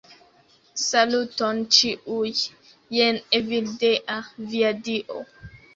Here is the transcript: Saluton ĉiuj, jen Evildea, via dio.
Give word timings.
Saluton 0.87 1.61
ĉiuj, 1.77 2.33
jen 2.99 3.23
Evildea, 3.43 4.21
via 4.53 4.75
dio. 4.91 5.25